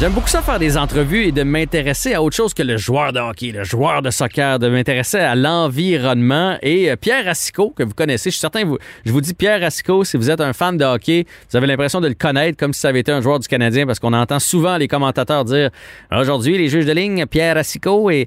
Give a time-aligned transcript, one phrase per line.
[0.00, 3.12] J'aime beaucoup ça faire des entrevues et de m'intéresser à autre chose que le joueur
[3.12, 6.56] de hockey, le joueur de soccer, de m'intéresser à l'environnement.
[6.60, 9.60] Et euh, Pierre Racicot, que vous connaissez, je suis certain, vous, je vous dis Pierre
[9.60, 12.72] Racicot, si vous êtes un fan de hockey, vous avez l'impression de le connaître comme
[12.72, 15.70] si ça avait été un joueur du Canadien, parce qu'on entend souvent les commentateurs dire
[16.10, 18.26] aujourd'hui, les juges de ligne, Pierre Racicot et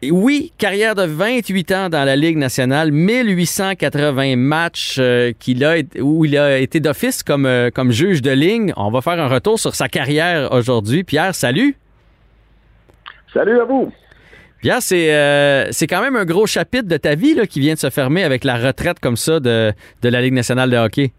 [0.00, 5.78] et oui, carrière de 28 ans dans la Ligue nationale, 1880 matchs euh, qu'il a,
[6.00, 8.72] où il a été d'office comme, euh, comme juge de ligne.
[8.76, 11.02] On va faire un retour sur sa carrière aujourd'hui.
[11.02, 11.74] Pierre, salut.
[13.34, 13.92] Salut à vous.
[14.60, 17.74] Pierre, c'est euh, c'est quand même un gros chapitre de ta vie là, qui vient
[17.74, 21.10] de se fermer avec la retraite comme ça de, de la Ligue nationale de hockey.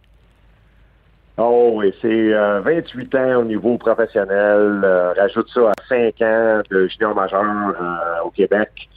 [1.41, 4.81] Oh oui, c'est euh, 28 ans au niveau professionnel.
[4.83, 8.89] Euh, rajoute ça à 5 ans de junior majeur euh, au Québec.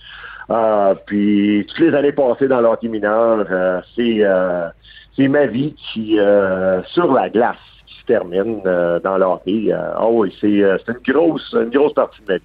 [0.50, 4.68] Euh, puis toutes les années passées dans l'hockey mineur, euh, c'est euh,
[5.16, 9.72] c'est ma vie qui euh, sur la glace qui se termine euh, dans l'hockey.
[9.72, 12.44] Euh, oh oui, c'est euh, c'est une grosse une grosse partie de ma vie.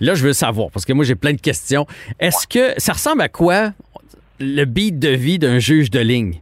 [0.00, 1.86] Là, je veux savoir, parce que moi, j'ai plein de questions.
[2.20, 3.70] Est-ce que ça ressemble à quoi
[4.40, 6.40] le beat de vie d'un juge de ligne?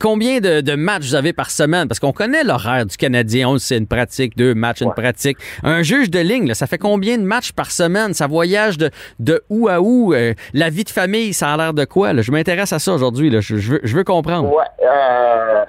[0.00, 1.88] Combien de, de matchs vous avez par semaine?
[1.88, 3.48] Parce qu'on connaît l'horaire du Canadien.
[3.48, 4.94] On le sait, une pratique, deux matchs, une Ouais.
[4.94, 5.38] pratique.
[5.62, 8.14] Un juge de ligne, là, ça fait combien de matchs par semaine?
[8.14, 8.90] Ça voyage de,
[9.20, 10.12] de où à où?
[10.14, 12.12] Euh, la vie de famille, ça a l'air de quoi?
[12.12, 12.22] là?
[12.22, 13.30] Je m'intéresse à ça aujourd'hui.
[13.40, 14.52] Je, je veux, je veux comprendre.
[14.52, 15.64] Ouais, euh,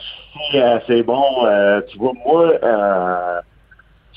[0.52, 1.24] c'est, euh, c'est bon.
[1.46, 2.54] Euh, tu vois, moi,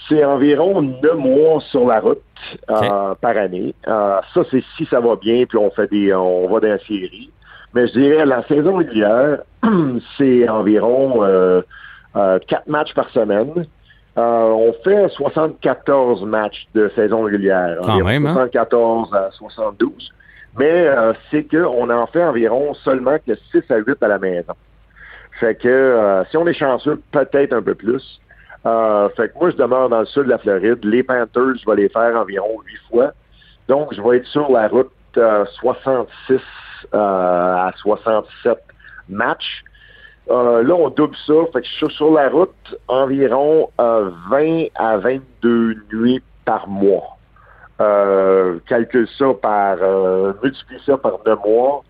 [0.09, 2.23] c'est environ neuf mois sur la route
[2.67, 3.75] par année.
[3.87, 7.31] Ça, c'est si ça va bien, puis on fait des, on va dans la série.
[7.75, 9.39] Mais je dirais la saison régulière,
[10.19, 11.63] c'est environ euh,
[12.17, 13.67] euh, quatre matchs par semaine.
[14.19, 17.79] Euh, on fait 74 matchs de saison régulière.
[17.83, 18.35] Quand même, hein?
[18.35, 20.13] 74 à 72.
[20.59, 24.53] Mais euh, c'est qu'on en fait environ seulement que 6 à 8 à la maison.
[25.41, 28.21] Fait que euh, si on est chanceux, peut-être un peu plus.
[28.67, 30.85] Euh, fait que moi, je demeure dans le sud de la Floride.
[30.85, 33.13] Les Panthers, je vais les faire environ huit fois.
[33.69, 36.39] Donc, je vais être sur la route euh, 66 euh,
[36.93, 38.59] à 67
[39.09, 39.65] matchs.
[40.31, 41.35] Euh, là, on double ça.
[41.53, 47.19] Fait je suis sur la route environ euh, 20 à 22 nuits par mois.
[47.81, 51.83] Euh, calcule ça par, euh, multiplie ça par deux mois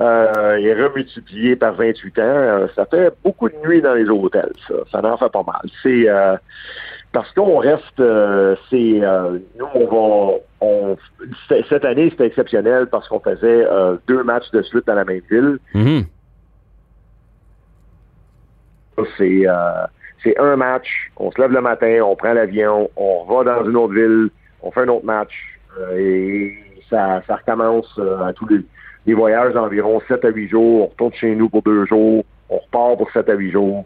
[0.00, 4.52] euh, et remultiplié par 28 ans, euh, ça fait beaucoup de nuits dans les hôtels,
[4.66, 4.74] ça.
[4.92, 5.62] Ça en fait pas mal.
[5.82, 6.36] C'est euh,
[7.12, 10.96] parce qu'on reste, euh, c'est euh, nous on va, on,
[11.48, 15.04] c- cette année c'était exceptionnel parce qu'on faisait euh, deux matchs de suite dans la
[15.04, 15.58] même ville.
[15.74, 16.04] Mhm.
[19.16, 19.86] C'est euh,
[20.24, 23.76] c'est un match, on se lève le matin, on prend l'avion, on va dans une
[23.76, 24.30] autre ville,
[24.62, 25.32] on fait un autre match
[25.78, 26.58] euh, et
[26.90, 28.60] ça, ça recommence euh, à tous les,
[29.06, 30.82] les voyages d'environ 7 à 8 jours.
[30.82, 33.84] On retourne chez nous pour deux jours, on repart pour 7 à 8 jours.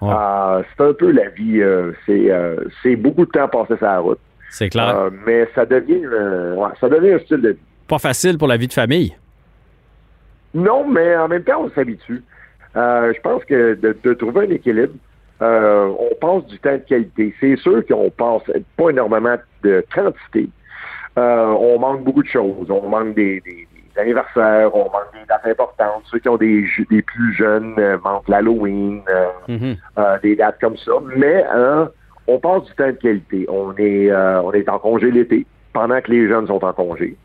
[0.00, 0.10] Ouais.
[0.10, 1.60] Euh, c'est un peu la vie.
[1.60, 4.18] euh, c'est euh, c'est beaucoup de temps passé sur la route.
[4.50, 4.96] C'est clair.
[4.96, 7.58] Euh, mais ça devient, euh, ouais, ça devient un style de vie.
[7.88, 9.14] Pas facile pour la vie de famille.
[10.54, 12.22] Non, mais en même temps, on s'habitue.
[12.76, 14.94] Euh, je pense que de, de trouver un équilibre,
[15.40, 17.34] on passe du temps de qualité.
[17.40, 18.42] C'est sûr qu'on passe
[18.76, 20.48] pas énormément de quantité.
[21.16, 22.70] On manque beaucoup de choses.
[22.70, 26.02] On manque des, des- des anniversaires, on manque des dates importantes.
[26.10, 29.02] Ceux qui ont des, plus jeunes manquent l'Halloween,
[29.48, 29.76] Mhm.
[30.22, 30.92] des dates comme ça.
[31.16, 31.90] Mais hein,
[32.26, 33.46] on passe du temps de qualité.
[33.48, 37.16] On est, euh, on est en congé l'été, pendant que les jeunes sont en congé.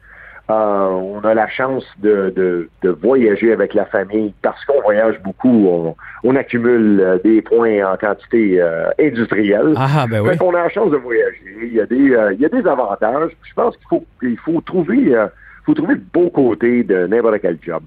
[0.50, 5.22] Euh, on a la chance de, de, de voyager avec la famille parce qu'on voyage
[5.22, 5.68] beaucoup.
[5.68, 9.76] On, on accumule euh, des points en quantité euh, industrielle.
[9.78, 10.36] Ah, ben oui.
[10.38, 11.56] Qu'on a la chance de voyager.
[11.62, 13.30] Il y a des, euh, il y a des avantages.
[13.44, 15.28] Je pense qu'il faut, il faut trouver, euh,
[15.68, 17.84] faut trouver le beau côté de n'importe quel job.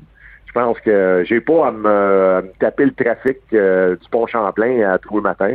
[0.46, 4.28] Je pense que j'ai pas à me, à me taper le trafic euh, du pont
[4.28, 5.54] Champlain à tous les matins.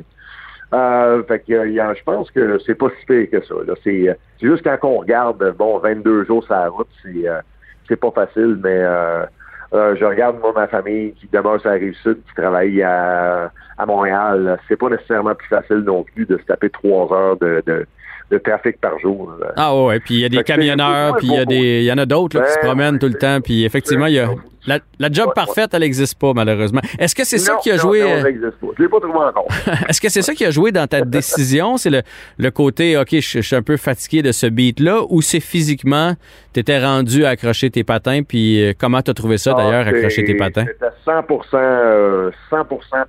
[0.74, 3.54] Euh, fait que, a- je pense que c'est pas si pire que ça.
[3.56, 7.40] euh, c'est juste quand on regarde, bon, 22 jours sur la route, c'est, euh,
[7.88, 9.26] c'est pas facile, mais euh,
[9.74, 11.94] Euh, je regarde, moi, ma famille qui demeure sur la qui
[12.38, 14.58] travaille à, à Montréal.
[14.68, 17.86] C'est pas nécessairement plus facile non plus de se taper trois heures de, de,
[18.30, 19.32] de trafic par jour.
[19.40, 19.54] là.
[19.56, 21.92] Ah ouais, puis il y a des camionneurs, puis il y a des, il y
[21.92, 24.20] en a d'autres là, qui se Ben, promènent tout le temps, puis effectivement, il y
[24.20, 24.30] a
[24.66, 26.82] la, la job Ouais, parfaite, elle n'existe pas malheureusement.
[27.00, 28.68] Est-ce que c'est ça qui a non, joué non, euh, ça n'existe pas.
[28.78, 29.48] Je l'ai pas trouvé encore.
[29.88, 31.78] Est-ce que c'est ça qui a joué dans ta décision?
[31.78, 32.02] C'est le,
[32.38, 36.16] le côté, OK, je, je suis un peu fatigué de ce beat-là, ou c'est physiquement,
[36.54, 39.86] tu étais rendu à accrocher tes patins, puis euh, comment tu as trouvé ça d'ailleurs,
[39.88, 40.66] Ah, accrocher tes patins?
[40.68, 41.12] C'était 100
[41.54, 42.66] euh, 100%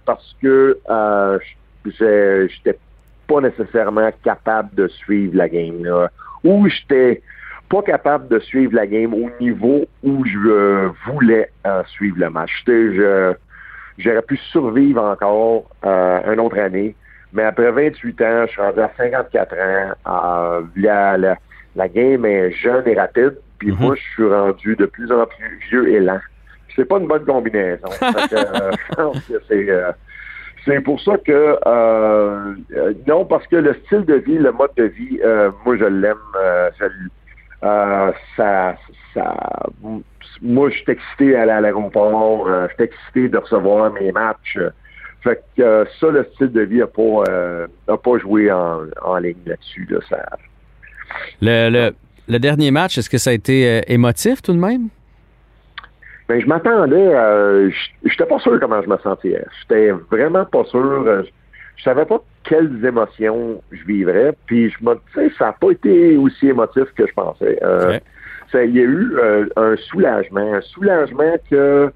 [0.06, 1.38] parce que euh,
[1.98, 2.78] j'ai- j'étais
[3.28, 5.84] pas nécessairement capable de suivre la game.
[5.84, 6.10] Là.
[6.44, 7.22] Ou j'étais
[7.68, 12.30] pas capable de suivre la game au niveau où je euh, voulais euh, suivre le
[12.30, 12.50] match.
[12.66, 13.34] Je-
[13.98, 16.94] J'aurais pu survivre encore euh, une autre année,
[17.32, 19.92] mais après 28 ans, je suis rendu à 54 ans.
[20.06, 21.36] euh, la, la,
[21.74, 23.78] la game est jeune et rapide, puis Mhm.
[23.80, 26.20] moi, je suis rendu de plus en plus vieux et lent.
[26.76, 27.88] C'est pas une bonne combinaison.
[28.30, 29.68] Que, je pense que c'est
[30.68, 34.70] c'est pour ça que euh, euh, non, parce que le style de vie, le mode
[34.76, 36.16] de vie, euh, moi je l'aime.
[38.36, 38.76] ça,
[40.42, 44.58] moi je suis excité à aller à l'aéroport, je suis excité de recevoir mes matchs.
[45.22, 49.86] fait que ça, le style de vie n'a pas, pas joué en, en ligne là-dessus.
[49.90, 50.22] Là, ça,
[51.40, 51.94] Le, le,
[52.28, 54.88] le dernier match, est-ce que ça a été émotif tout de même?
[56.28, 57.10] Ben, je m'attendais,
[57.70, 59.46] je j'étais pas sûr comment je me sentirais.
[59.60, 60.78] J'étais vraiment pas sûr.
[61.06, 61.22] euh,
[61.76, 64.34] je, savais pas quelles émotions je vivrais.
[64.46, 67.58] Puis je me disais, ça n'a pas été aussi émotif que je pensais.
[67.62, 67.98] Euh,
[68.52, 71.90] ça- Il y a eu euh, un soulagement, un soulagement que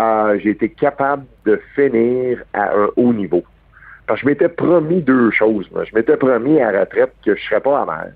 [0.00, 3.42] euh, j'ai été capable de finir à un haut niveau.
[4.06, 5.68] Parce que je m'étais promis deux choses.
[5.72, 5.84] moi.
[5.84, 8.12] Je m'étais promis à la retraite que je serais pas amer.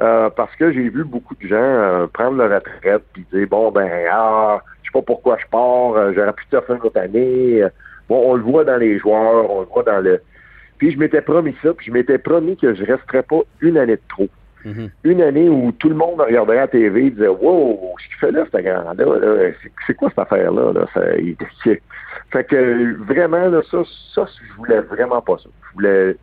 [0.00, 3.70] Euh, parce que j'ai vu beaucoup de gens euh, prendre leur retraite puis dire bon
[3.70, 4.60] ben ah
[4.92, 7.62] sais pas pourquoi je pars, euh, j'aurais pu te faire une autre année.
[7.62, 7.68] Euh,
[8.08, 10.20] Bon, on le voit dans les joueurs, on le voit dans le.
[10.78, 13.94] Puis je m'étais promis ça, puis je m'étais promis que je resterais pas une année
[13.96, 14.28] de trop.
[14.64, 14.90] Mhm.
[15.04, 18.16] Une année où tout le monde regarderait à la TV et disait Wow, ce qu'il
[18.16, 19.52] fait là, ce grand-là, là,
[19.86, 20.72] c'est- quoi cette affaire-là?
[20.72, 20.86] Là?
[22.32, 23.82] Fait que vraiment, là, ça,
[24.14, 25.48] ça, je voulais vraiment pas ça.
[25.70, 26.16] Je voulais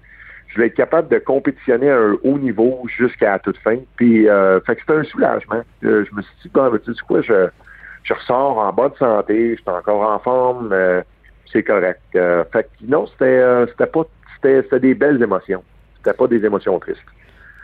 [0.47, 3.77] je voulais être capable de compétitionner à un haut niveau jusqu'à la toute fin.
[3.97, 5.61] Puis, euh, fait que c'était un soulagement.
[5.83, 7.49] Euh, je me suis dit, bon, tu sais quoi, je,
[8.03, 11.01] je ressors en bonne santé, je suis encore en forme, euh,
[11.51, 12.01] c'est correct.
[12.15, 14.03] Euh, fait que non, c'était, euh, c'était pas,
[14.35, 15.63] c'était, c'était des belles émotions.
[15.97, 16.99] C'était pas des émotions tristes.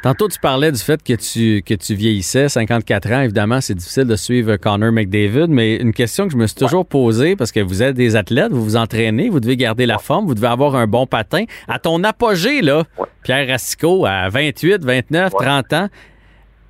[0.04, 3.22] Tantôt, tu parlais du fait que tu, que tu vieillissais, 54 ans.
[3.22, 6.86] Évidemment, c'est difficile de suivre Connor McDavid, mais une question que je me suis toujours
[6.86, 10.28] posée, parce que vous êtes des athlètes, vous vous entraînez, vous devez garder la forme,
[10.28, 11.46] vous devez avoir un bon patin.
[11.68, 13.08] À ton apogée, là, Ouais.
[13.24, 15.46] Pierre Racicot, à 28, 29, Ouais.
[15.46, 15.88] 30 ans,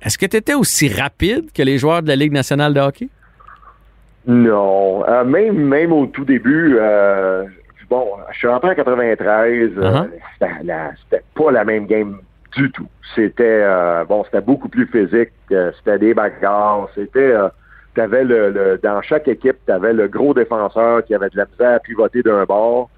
[0.00, 3.08] est-ce que tu étais aussi rapide que les joueurs de la Ligue nationale de hockey?
[4.26, 5.04] Non.
[5.08, 7.44] Euh, même, même au tout début, euh,
[7.88, 10.04] bon, je suis rentré en 93, euh,
[10.40, 10.90] Uh-huh.
[11.08, 12.18] c'était, pas la même game
[12.56, 12.88] du tout.
[13.14, 17.48] C'était euh, bon, c'était beaucoup plus physique, euh, c'était des bagarres, c'était euh,
[17.94, 21.46] t'avais le, le dans chaque équipe, tu avais le gros défenseur qui avait de la
[21.46, 22.90] misère à pivoter d'un bord.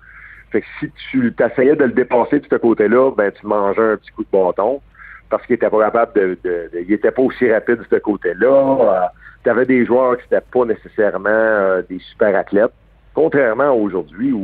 [0.51, 3.97] Fait que si tu t'essayais de le dépasser de ce côté-là, ben tu mangeais un
[3.97, 4.81] petit coup de bâton
[5.29, 7.97] parce qu'il était pas capable de, de- de- il était pas aussi rapide de ce
[7.97, 9.13] côté-là.
[9.49, 12.75] Tu avais des joueurs qui n'étaient pas nécessairement euh, des super athlètes,
[13.15, 14.35] contrairement à aujourd'hui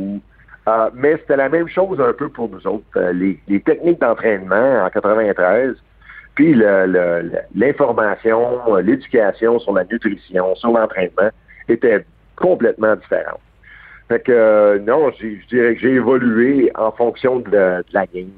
[0.67, 2.83] euh, mais c'était la même chose un peu pour nous autres.
[2.97, 5.75] Euh, les, techniques d'entraînement en 93,
[6.33, 6.55] puis
[7.53, 11.29] l'information, l'éducation sur la nutrition, sur l'entraînement
[11.69, 12.03] étaient
[12.35, 13.41] complètement différentes.
[14.07, 18.31] Fait que non, je dirais que j'ai évolué en fonction de, la- game.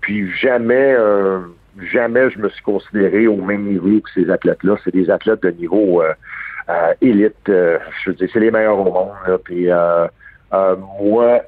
[0.00, 0.96] Puis jamais,
[1.82, 4.76] jamais je me suis considéré au même niveau que ces athlètes-là.
[4.84, 6.12] C'est des athlètes de niveau euh,
[6.68, 7.48] euh, élite.
[7.48, 9.10] euh, je veux dire, c'est les meilleurs au monde.
[11.00, 11.40] moi,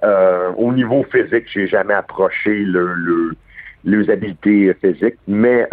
[0.57, 3.33] au niveau physique, j'ai jamais approché le, le,
[3.85, 5.67] leurs habiletés physiques, mais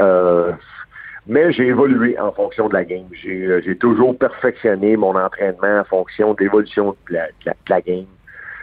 [1.30, 3.08] mais j'ai évolué en fonction de la game.
[3.14, 8.06] J'ai toujours perfectionné mon entraînement en fonction de l'évolution de la, de la- game.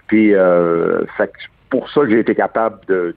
[0.06, 0.32] Puis
[1.68, 3.14] pour ça que j'ai été capable de,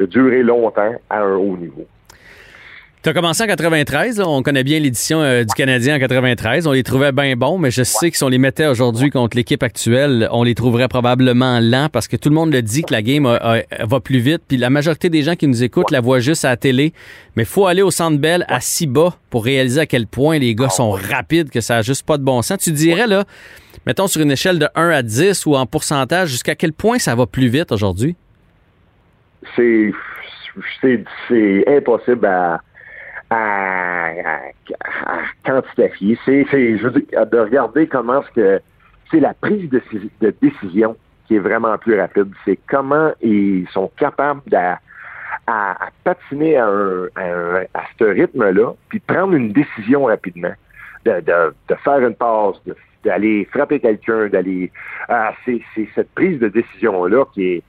[0.00, 1.86] de durer longtemps à un haut niveau.
[3.02, 4.28] Tu as commencé en 93, là.
[4.28, 6.66] on connaît bien l'édition euh, du Canadien en 93.
[6.66, 9.38] On les trouvait bien bons, mais je sais que si on les mettait aujourd'hui contre
[9.38, 12.92] l'équipe actuelle, on les trouverait probablement lents parce que tout le monde le dit que
[12.92, 14.42] la game a- a- va plus vite.
[14.46, 16.92] Puis la majorité des gens qui nous écoutent la voient juste à la télé.
[17.36, 20.54] Mais faut aller au centre belle à si bas pour réaliser à quel point les
[20.54, 22.58] gars sont rapides, que ça n'a juste pas de bon sens.
[22.58, 23.24] Tu dirais, là,
[23.86, 27.14] mettons sur une échelle de 1 à 10 ou en pourcentage, jusqu'à quel point ça
[27.14, 28.14] va plus vite aujourd'hui?
[29.56, 29.92] C'est
[31.68, 32.60] impossible à,
[33.30, 34.40] à, à,
[35.06, 36.18] à quantifier.
[36.24, 36.44] C'est,
[36.78, 38.60] je veux dire, de regarder comment est-ce que
[39.10, 39.82] c'est la prise de,
[40.40, 42.32] décision qui est vraiment plus rapide.
[42.44, 44.56] C'est comment ils sont capables de,
[45.46, 50.52] à, patiner à, un, à, un- à ce rythme-là, puis prendre une décision rapidement,
[51.04, 52.56] de, de, de faire une passe,
[53.04, 54.70] d'aller frapper quelqu'un, d'aller.
[55.08, 55.60] ah, c'est
[55.94, 57.62] cette prise de décision-là qui est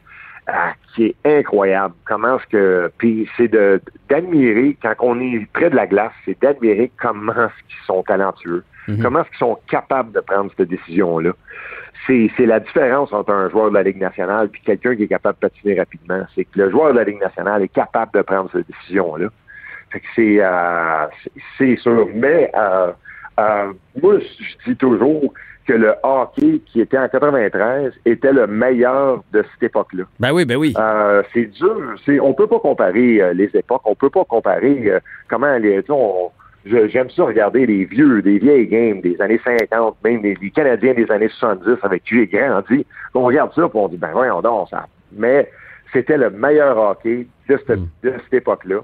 [0.54, 1.94] ah, qui est incroyable.
[2.06, 2.92] Comment est-ce que.
[2.98, 7.68] Puis c'est de d'admirer, quand on est près de la glace, c'est d'admirer comment est-ce
[7.68, 8.64] qu'ils sont talentueux.
[9.02, 11.32] Comment est-ce qu'ils sont capables de prendre cette décision-là.
[12.08, 15.08] C'est, c'est la différence entre un joueur de la Ligue nationale puis quelqu'un qui est
[15.08, 16.26] capable de patiner rapidement.
[16.36, 19.28] C'est que le joueur de la Ligue nationale est capable de prendre cette décision-là.
[19.92, 22.08] Fait que c'est, euh, sûr.
[22.16, 22.92] Mais euh,
[23.40, 25.34] euh, moi, je dis toujours
[25.68, 30.04] que le hockey qui était en 93 était le meilleur de cette époque-là.
[30.20, 30.74] Ben oui, ben oui.
[30.78, 31.94] Euh, c'est dur.
[32.06, 33.82] C'est, on peut pas comparer euh, les époques.
[33.86, 35.00] On peut pas comparer euh,
[35.30, 35.82] comment les.
[35.90, 36.32] on-
[36.66, 40.52] je- j'aime ça regarder les vieux, des vieilles games des années 50, même les, les
[40.52, 42.86] Canadiens des années 70 avec qui j'ai grandi.
[43.14, 44.86] On regarde ça et on dit ben voyons donc ça.
[45.12, 45.50] Mais
[45.94, 48.80] c'était le meilleur hockey de cette, de cette époque-là.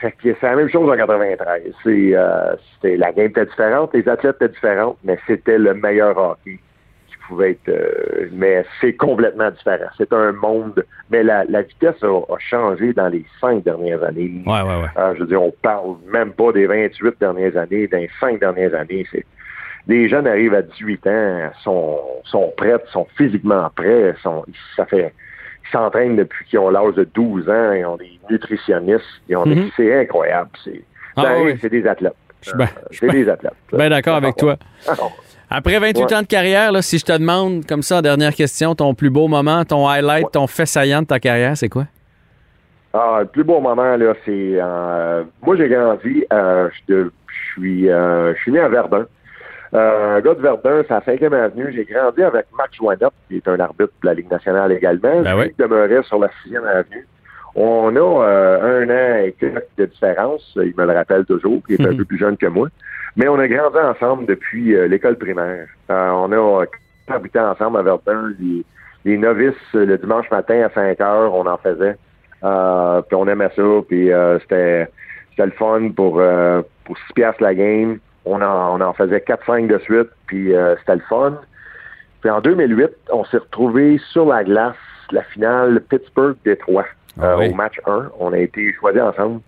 [0.00, 1.62] C'est la même chose en 93.
[1.84, 6.58] C'est, euh, la game était différente, les athlètes étaient différents, mais c'était le meilleur hockey
[7.08, 7.68] qui pouvait être.
[7.68, 9.90] euh, mais c'est complètement différent.
[9.98, 10.84] C'est un monde.
[11.10, 14.42] Mais la, la vitesse a, a changé dans les cinq dernières années.
[14.46, 14.88] Ouais, ouais, ouais.
[14.96, 18.74] Euh, je veux dire, on parle même pas des 28 dernières années, des cinq dernières
[18.74, 19.04] années.
[19.12, 19.26] C'est,
[19.86, 24.44] les jeunes arrivent à 18 ans, sont, sont prêts, sont physiquement prêts, sont,
[24.76, 25.12] ça fait,
[25.64, 29.44] ils s'entraînent depuis qu'ils ont l'âge de 12 ans, ils ont des nutritionnistes, ils ont
[29.44, 29.70] des- Mhm.
[29.76, 30.50] c'est incroyable.
[30.64, 30.82] C'est,
[31.16, 31.56] Ah oui.
[31.60, 32.14] c'est des athlètes.
[32.42, 33.52] Je suis ben- Euh, c'est des athlètes.
[33.72, 34.56] Ben d'accord avec toi.
[34.88, 34.94] Ah.
[35.50, 36.14] Après 28 Ouais.
[36.14, 39.10] ans de carrière, là, si je te demande, comme ça, en dernière question, ton plus
[39.10, 40.30] beau moment, ton highlight, Ouais.
[40.32, 41.86] ton fait saillant de ta carrière, c'est quoi?
[42.92, 44.52] Ah, le plus beau moment, là, c'est...
[44.60, 49.06] euh, moi, j'ai grandi, euh, je de- je suis euh, je suis né à Verdun.
[49.72, 51.72] Euh, un gars de Verdun, c'est à 5e Avenue.
[51.72, 55.22] J'ai grandi avec Marc Joannot, qui est un arbitre de la Ligue nationale également.
[55.22, 55.54] Ben oui.
[55.58, 57.06] demeurait sur la 6e Avenue.
[57.54, 60.52] On a euh, un an et quelques de différence.
[60.56, 62.68] Il me le rappelle toujours, il est un peu plus jeune que moi.
[63.16, 65.66] Mais on a grandi ensemble depuis euh, l'école primaire.
[65.90, 66.64] Euh, on a
[67.08, 68.32] habité ensemble à Verdun.
[68.38, 68.64] Les,
[69.04, 71.96] les novices, euh, le dimanche matin à 5 heures, on en faisait.
[72.44, 73.62] Euh, puis on aimait ça.
[73.88, 74.88] Puis euh, c'était
[75.30, 77.98] c'était le fun pour, euh, pour 6 piastres la game.
[78.24, 80.08] On en, on en faisait 4-5 de suite.
[80.26, 81.38] Puis euh, c'était le fun.
[82.20, 84.74] Puis en 2008, on s'est retrouvés sur la glace,
[85.10, 86.84] la finale Pittsburgh-Détroit.
[87.20, 87.48] Ah euh.
[87.50, 89.40] Au match 1, on a été choisis ensemble.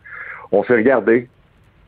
[0.50, 1.28] On s'est regardé,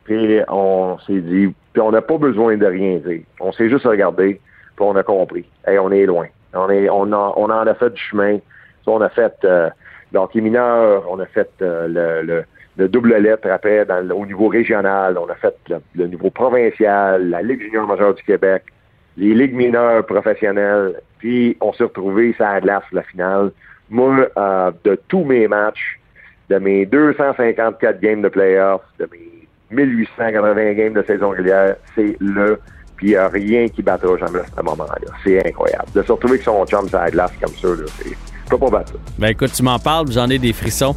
[0.04, 3.22] puis on s'est dit, puis on n'a pas besoin de rien dire.
[3.40, 4.40] On s'est juste regardé,
[4.76, 5.44] puis on a compris.
[5.66, 6.26] Et on est loin.
[6.54, 8.38] On est, on, a- on en a fait du chemin.
[8.86, 9.70] On a fait euh,
[10.12, 12.44] l'hockey mineur, on a fait euh, le, le,
[12.76, 15.54] le double lettre après dans, au niveau régional, on a fait
[15.94, 18.64] le, niveau provincial, la Ligue junior majeure du Québec,
[19.16, 23.52] les ligues mineures professionnelles, puis on s'est retrouvés sur la glace la finale.
[23.90, 26.00] Moi, euh, de tous mes matchs,
[26.50, 32.60] de mes 254 games de playoffs, de mes 1880 games de saison régulière, c'est le,
[32.96, 35.12] puis il n'y a rien qui battra jamais à ce moment-là.
[35.22, 35.86] C'est incroyable.
[35.94, 38.70] De se retrouver avec son chum la glace comme ça, là, c'est, je peux pas
[38.70, 38.98] battre ça.
[39.18, 40.94] Ben écoute, tu m'en parles, j'en ai des frissons.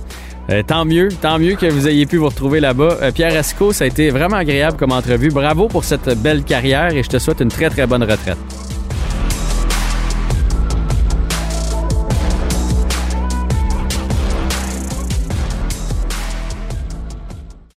[0.50, 2.98] Euh, tant mieux, tant mieux que vous ayez pu vous retrouver là-bas.
[3.02, 5.30] Euh, Pierre Asco, ça a été vraiment agréable comme entrevue.
[5.30, 8.38] Bravo pour cette belle carrière et je te souhaite une très très bonne retraite.